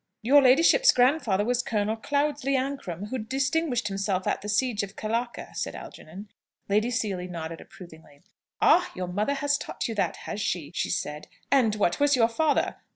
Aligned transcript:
"Your 0.23 0.41
ladyship's 0.41 0.91
grandfather 0.91 1.45
was 1.45 1.61
General 1.61 1.95
Cloudesley 1.95 2.55
Ancram, 2.55 3.09
who 3.09 3.19
distinguished 3.19 3.87
himself 3.87 4.25
at 4.25 4.41
the 4.41 4.49
siege 4.49 4.81
of 4.81 4.95
Khallaka," 4.95 5.53
said 5.55 5.75
Algernon. 5.75 6.29
Lady 6.67 6.89
Seely 6.89 7.27
nodded 7.27 7.61
approvingly. 7.61 8.21
"Ah, 8.59 8.91
your 8.95 9.05
mother 9.07 9.35
has 9.35 9.59
taught 9.59 9.87
you 9.87 9.93
that, 9.93 10.15
has 10.25 10.41
she?" 10.41 10.71
she 10.73 10.89
said. 10.89 11.27
"And 11.51 11.75
what 11.75 11.99
was 11.99 12.15
your 12.15 12.29
father? 12.29 12.77